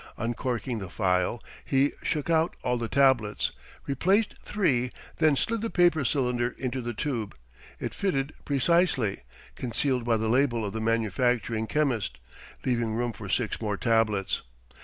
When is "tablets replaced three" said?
2.87-4.91